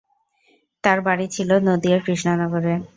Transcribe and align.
তার 0.83 0.99
বাড়ি 1.07 1.25
ছিল 1.35 1.49
নদীয়ার 1.67 2.01
কৃষ্ণনগরে। 2.05 2.73